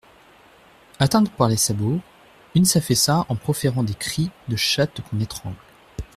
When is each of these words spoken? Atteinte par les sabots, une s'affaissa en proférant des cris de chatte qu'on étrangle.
Atteinte 0.97 1.31
par 1.31 1.47
les 1.47 1.57
sabots, 1.57 1.99
une 2.55 2.65
s'affaissa 2.65 3.23
en 3.29 3.35
proférant 3.35 3.83
des 3.83 3.93
cris 3.93 4.31
de 4.47 4.55
chatte 4.55 4.99
qu'on 5.01 5.19
étrangle. 5.19 5.53